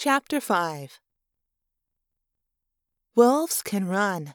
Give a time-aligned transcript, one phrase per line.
[0.00, 1.00] Chapter 5
[3.16, 4.34] Wolves can run.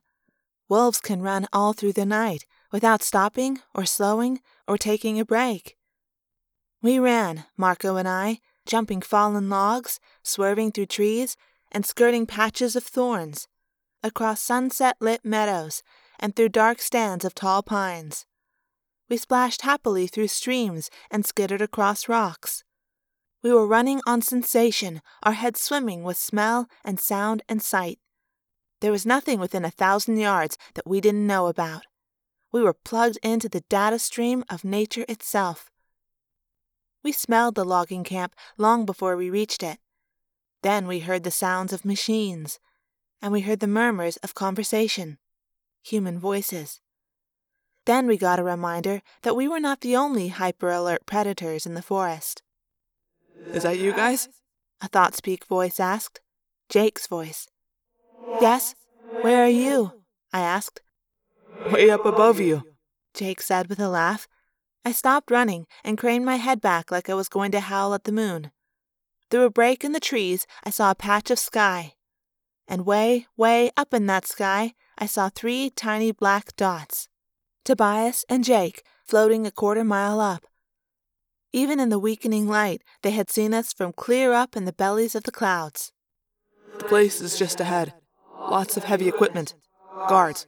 [0.67, 5.77] Wolves can run all through the night without stopping or slowing or taking a break.
[6.81, 11.37] We ran, Marco and I, jumping fallen logs, swerving through trees,
[11.71, 13.47] and skirting patches of thorns,
[14.03, 15.81] across sunset lit meadows,
[16.19, 18.25] and through dark stands of tall pines.
[19.07, 22.65] We splashed happily through streams and skittered across rocks.
[23.43, 27.99] We were running on sensation, our heads swimming with smell and sound and sight.
[28.79, 31.83] There was nothing within a thousand yards that we didn't know about.
[32.53, 35.69] We were plugged into the data stream of nature itself.
[37.03, 39.79] We smelled the logging camp long before we reached it.
[40.61, 42.59] Then we heard the sounds of machines,
[43.21, 45.17] and we heard the murmurs of conversation,
[45.81, 46.79] human voices.
[47.85, 51.73] Then we got a reminder that we were not the only hyper alert predators in
[51.73, 52.41] the forest.
[53.51, 54.29] Is that you guys?
[54.81, 56.21] A thought speak voice asked.
[56.69, 57.47] Jake's voice.
[58.41, 58.75] Yes?
[59.21, 59.93] Where are you?
[60.31, 60.81] I asked.
[61.71, 62.63] Way up above you,
[63.13, 64.27] Jake said with a laugh.
[64.83, 68.03] I stopped running and craned my head back like I was going to howl at
[68.03, 68.51] the moon.
[69.29, 71.93] Through a break in the trees, I saw a patch of sky.
[72.67, 77.07] And way, way up in that sky, I saw three tiny black dots
[77.63, 80.45] Tobias and Jake floating a quarter mile up.
[81.55, 85.13] Even in the weakening light, they had seen us from clear up in the bellies
[85.13, 85.91] of the clouds.
[86.79, 87.93] The place is just ahead.
[88.39, 89.53] Lots of heavy equipment.
[90.09, 90.47] Guards.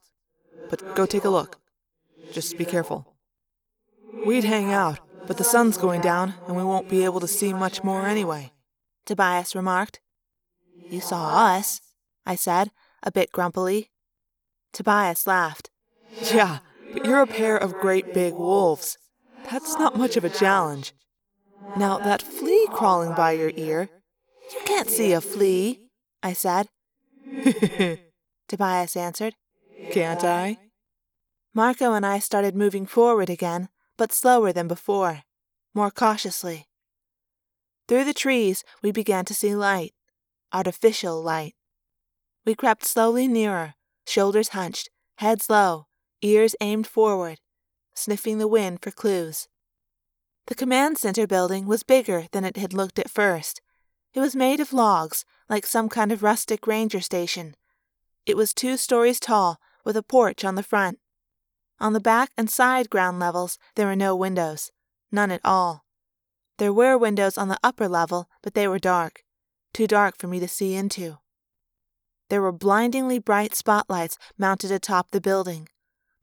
[0.67, 1.59] But go take a look.
[2.31, 3.13] Just be careful.
[4.25, 7.53] We'd hang out, but the sun's going down and we won't be able to see
[7.53, 8.51] much more anyway.
[9.05, 9.99] Tobias remarked.
[10.89, 11.81] You saw us,
[12.25, 12.71] I said,
[13.03, 13.91] a bit grumpily.
[14.73, 15.69] Tobias laughed.
[16.33, 16.59] Yeah,
[16.91, 18.97] but you're a pair of great big wolves.
[19.51, 20.93] That's not much of a challenge.
[21.77, 23.89] Now, that flea crawling by your ear.
[24.53, 25.81] You can't see a flea,
[26.21, 26.67] I said.
[28.47, 29.35] Tobias answered.
[29.91, 30.57] Can't I?
[31.53, 35.23] Marco and I started moving forward again, but slower than before,
[35.73, 36.67] more cautiously.
[37.87, 39.93] Through the trees, we began to see light,
[40.51, 41.53] artificial light.
[42.45, 43.75] We crept slowly nearer,
[44.05, 45.87] shoulders hunched, heads low,
[46.21, 47.39] ears aimed forward,
[47.95, 49.47] sniffing the wind for clues.
[50.47, 53.61] The command center building was bigger than it had looked at first.
[54.13, 57.55] It was made of logs, like some kind of rustic ranger station.
[58.25, 60.99] It was two stories tall, with a porch on the front.
[61.79, 64.71] On the back and side ground levels, there were no windows,
[65.11, 65.85] none at all.
[66.57, 69.23] There were windows on the upper level, but they were dark,
[69.73, 71.17] too dark for me to see into.
[72.29, 75.67] There were blindingly bright spotlights mounted atop the building.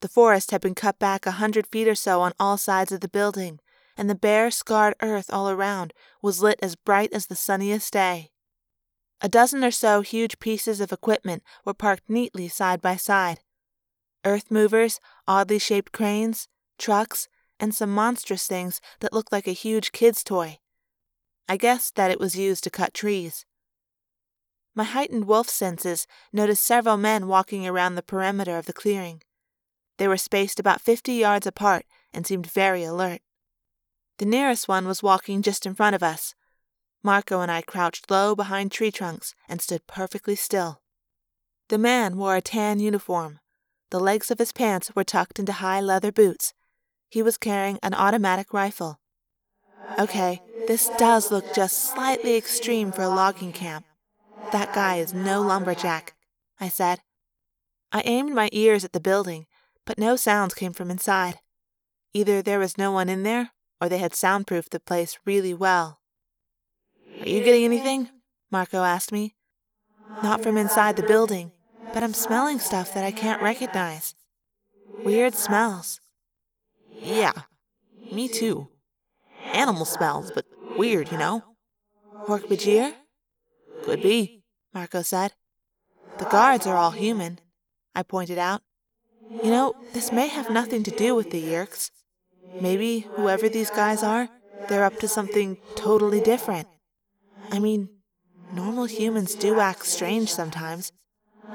[0.02, 3.00] The forest had been cut back a hundred feet or so on all sides of
[3.00, 3.60] the building,
[3.96, 8.32] and the bare, scarred earth all around was lit as bright as the sunniest day.
[9.20, 13.42] A dozen or so huge pieces of equipment were parked neatly side by side.
[14.24, 14.98] Earth movers,
[15.28, 16.48] oddly shaped cranes,
[16.78, 17.28] trucks,
[17.60, 20.58] and some monstrous things that looked like a huge kid's toy.
[21.48, 23.46] I guessed that it was used to cut trees.
[24.74, 29.22] My heightened wolf senses noticed several men walking around the perimeter of the clearing.
[30.02, 33.20] They were spaced about fifty yards apart and seemed very alert.
[34.18, 36.34] The nearest one was walking just in front of us.
[37.04, 40.80] Marco and I crouched low behind tree trunks and stood perfectly still.
[41.68, 43.38] The man wore a tan uniform.
[43.90, 46.52] The legs of his pants were tucked into high leather boots.
[47.08, 48.98] He was carrying an automatic rifle.
[50.00, 53.86] Okay, this does look just slightly extreme for a logging camp.
[54.50, 56.14] That guy is no lumberjack,
[56.58, 57.02] I said.
[57.92, 59.46] I aimed my ears at the building
[59.84, 61.38] but no sounds came from inside.
[62.14, 63.50] Either there was no one in there,
[63.80, 66.00] or they had soundproofed the place really well.
[67.20, 68.08] Are you getting anything?
[68.50, 69.34] Marco asked me.
[70.22, 71.52] Not from inside the building,
[71.92, 74.14] but I'm smelling stuff that I can't recognize.
[75.04, 76.00] Weird smells.
[76.90, 77.32] Yeah,
[78.12, 78.68] me too.
[79.52, 80.44] Animal smells, but
[80.76, 81.42] weird, you know?
[82.26, 82.94] Hork-Bajir?
[83.84, 85.32] Could be, Marco said.
[86.18, 87.40] The guards are all human,
[87.94, 88.62] I pointed out.
[89.40, 91.90] You know, this may have nothing to do with the Yeerks.
[92.58, 94.28] Maybe, whoever these guys are,
[94.68, 96.68] they're up to something totally different.
[97.50, 97.90] I mean,
[98.50, 100.92] normal humans do act strange sometimes.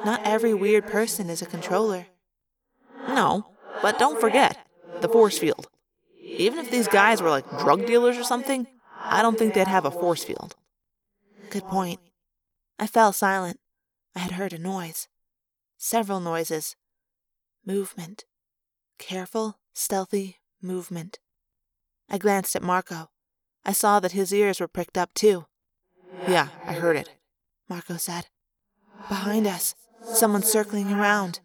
[0.04, 2.08] Not every weird person is a controller.
[3.08, 3.48] No,
[3.82, 4.58] but don't forget
[5.02, 5.68] the force field.
[6.38, 8.68] Even if these guys were like drug dealers or something,
[9.10, 10.56] I don't think they'd have a force field.
[11.50, 12.00] Good point.
[12.80, 13.60] I fell silent.
[14.16, 15.08] I had heard a noise.
[15.78, 16.76] Several noises.
[17.68, 18.24] Movement.
[18.98, 21.20] Careful, stealthy movement.
[22.10, 23.10] I glanced at Marco.
[23.66, 25.48] I saw that his ears were pricked up too.
[26.30, 27.10] Yeah, I heard it.
[27.68, 28.28] Marco said.
[29.10, 31.42] Behind us, someone circling around.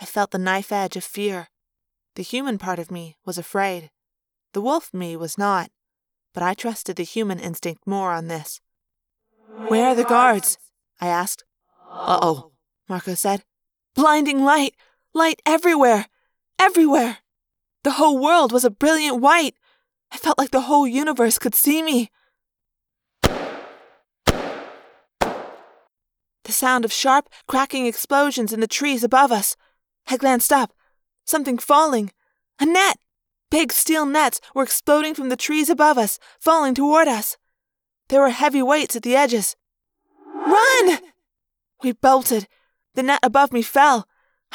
[0.00, 1.46] I felt the knife edge of fear.
[2.16, 3.90] The human part of me was afraid.
[4.52, 5.70] The wolf me was not,
[6.34, 8.60] but I trusted the human instinct more on this.
[9.68, 10.58] Where are the guards?
[11.00, 11.44] I asked.
[11.88, 12.50] Uh oh,
[12.88, 13.44] Marco said.
[13.94, 14.74] Blinding light!
[15.16, 16.08] Light everywhere!
[16.58, 17.20] Everywhere!
[17.84, 19.54] The whole world was a brilliant white!
[20.12, 22.10] I felt like the whole universe could see me.
[23.22, 23.38] The
[26.50, 29.56] sound of sharp, cracking explosions in the trees above us.
[30.06, 30.74] I glanced up.
[31.24, 32.12] Something falling.
[32.60, 32.98] A net!
[33.50, 37.38] Big steel nets were exploding from the trees above us, falling toward us.
[38.08, 39.56] There were heavy weights at the edges.
[40.26, 40.98] Run!
[41.82, 42.48] We bolted.
[42.94, 44.06] The net above me fell.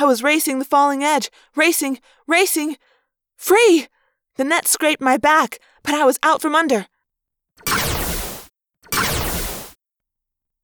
[0.01, 2.77] I was racing the falling edge, racing, racing.
[3.37, 3.85] Free!
[4.35, 6.87] The net scraped my back, but I was out from under.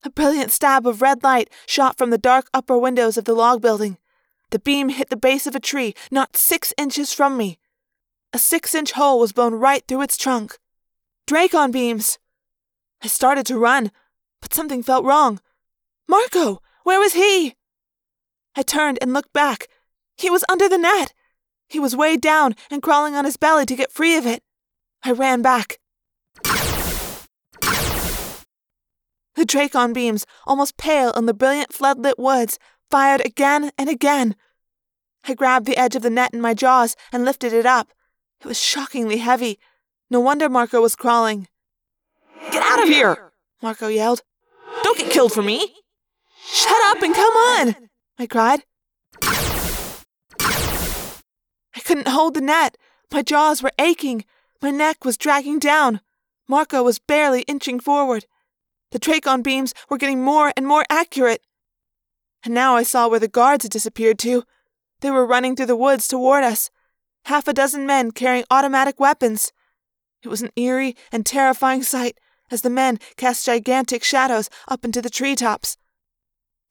[0.04, 3.62] A brilliant stab of red light shot from the dark upper windows of the log
[3.62, 4.00] building.
[4.50, 7.60] The beam hit the base of a tree not six inches from me.
[8.34, 10.58] A six inch hole was blown right through its trunk.
[11.28, 12.18] Dracon beams!
[13.04, 13.92] I started to run,
[14.42, 15.42] but something felt wrong.
[16.08, 16.64] Marco!
[16.84, 17.57] Where was he?
[18.58, 19.68] I turned and looked back.
[20.18, 21.14] He was under the net.
[21.70, 24.42] He was weighed down and crawling on his belly to get free of it.
[25.04, 25.78] I ran back.
[29.36, 32.58] The Dracon beams, almost pale in the brilliant flood-lit woods,
[32.90, 34.36] fired again and again.
[35.24, 37.94] I grabbed the edge of the net in my jaws and lifted it up.
[38.42, 39.60] It was shockingly heavy.
[40.10, 41.48] No wonder Marco was crawling.
[42.52, 43.34] Get out of here!
[43.62, 44.24] Marco yelled.
[44.82, 45.76] Don't get killed for me!
[46.44, 47.87] Shut up and come on!
[48.20, 48.64] I cried.
[51.76, 52.78] I couldn't hold the net.
[53.12, 54.26] My jaws were aching.
[54.62, 56.02] My neck was dragging down.
[56.48, 58.26] Marco was barely inching forward.
[58.92, 61.42] The Dracon beams were getting more and more accurate.
[62.44, 64.44] And now I saw where the guards had disappeared to.
[65.02, 66.72] They were running through the woods toward us,
[67.26, 69.52] half a dozen men carrying automatic weapons.
[70.24, 72.18] It was an eerie and terrifying sight
[72.50, 75.78] as the men cast gigantic shadows up into the tree tops.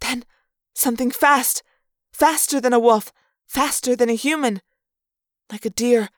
[0.01, 0.25] Then
[0.77, 1.65] something fast,
[2.13, 3.13] faster than a wolf,
[3.49, 4.61] faster than a human.
[5.51, 6.11] Like a deer,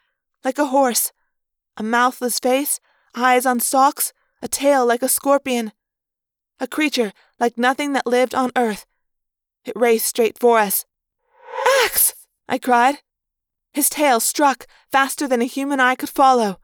[0.45, 1.13] like a horse,
[1.77, 2.81] a mouthless face,
[3.15, 4.13] eyes on stalks,
[4.43, 5.73] a tail like a scorpion
[6.61, 8.87] a creature like nothing that lived on earth.
[9.65, 10.85] It raced straight for us.
[11.85, 12.15] Ax!
[12.49, 12.99] I cried.
[13.73, 16.59] His tail struck faster than a human eye could follow.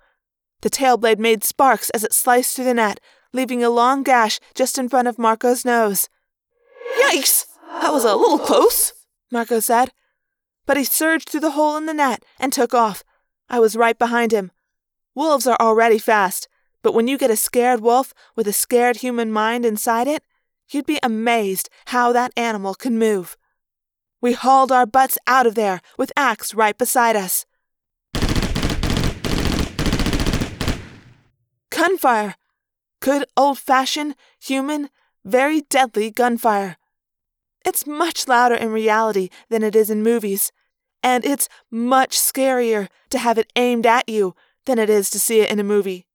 [0.62, 2.99] The tail blade made sparks as it sliced through the net,
[3.32, 6.08] leaving a long gash just in front of Marco's nose.
[7.00, 7.44] Yikes!
[7.81, 8.93] That was a little close,
[9.31, 9.91] Marco said.
[10.67, 13.05] But he surged through the hole in the net and took off.
[13.49, 14.50] I was right behind him.
[15.15, 16.49] Wolves are already fast,
[16.82, 20.23] but when you get a scared wolf with a scared human mind inside it,
[20.71, 23.37] you'd be amazed how that animal can move.
[24.21, 27.44] We hauled our butts out of there with Ax right beside us.
[31.71, 32.37] Gunfire!
[33.00, 34.88] Good old fashioned, human,
[35.25, 36.79] very deadly gunfire.
[37.64, 40.52] It's much louder in reality than it is in movies,
[41.02, 44.34] and it's much scarier to have it aimed at you
[44.66, 46.06] than it is to see it in a movie.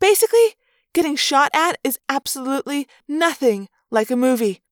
[0.00, 0.54] Basically,
[0.92, 4.62] getting shot at is absolutely nothing like a movie.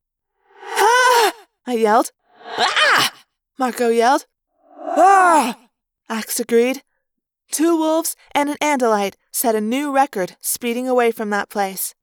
[0.65, 1.33] Ah!
[1.67, 2.13] I yelled.
[2.57, 3.13] Ah!
[3.59, 4.27] Marco yelled.
[4.77, 5.59] Ah!
[6.09, 6.83] Ax agreed.
[7.51, 11.95] Two wolves and an Andalite set a new record speeding away from that place.